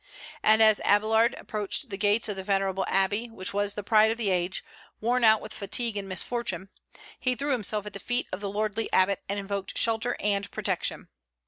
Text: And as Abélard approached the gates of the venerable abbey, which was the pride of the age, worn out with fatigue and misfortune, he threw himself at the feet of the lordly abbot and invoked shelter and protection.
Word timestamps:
And 0.41 0.63
as 0.63 0.81
Abélard 0.83 1.39
approached 1.39 1.91
the 1.91 1.95
gates 1.95 2.27
of 2.27 2.35
the 2.35 2.43
venerable 2.43 2.85
abbey, 2.87 3.29
which 3.29 3.53
was 3.53 3.75
the 3.75 3.83
pride 3.83 4.09
of 4.09 4.17
the 4.17 4.31
age, 4.31 4.65
worn 4.99 5.23
out 5.23 5.41
with 5.41 5.53
fatigue 5.53 5.95
and 5.95 6.09
misfortune, 6.09 6.71
he 7.19 7.35
threw 7.35 7.51
himself 7.51 7.85
at 7.85 7.93
the 7.93 7.99
feet 7.99 8.25
of 8.33 8.39
the 8.41 8.49
lordly 8.49 8.91
abbot 8.91 9.21
and 9.29 9.37
invoked 9.37 9.77
shelter 9.77 10.17
and 10.19 10.49
protection. 10.49 11.09